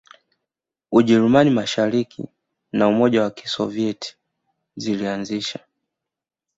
Ujerumani 0.91 1.49
Mashariki 1.51 2.27
na 2.73 2.87
Umoja 2.87 3.21
wa 3.21 3.31
Kisovyeti 3.31 4.15
zilianzisha 4.75 5.59